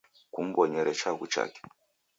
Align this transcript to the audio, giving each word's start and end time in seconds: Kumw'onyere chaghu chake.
Kumw'onyere 0.33 0.91
chaghu 0.99 1.25
chake. 1.33 1.59